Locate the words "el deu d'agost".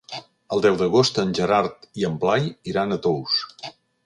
0.55-1.21